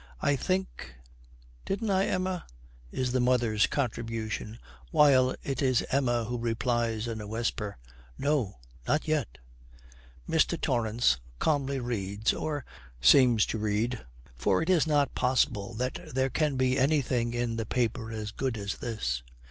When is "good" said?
18.31-18.57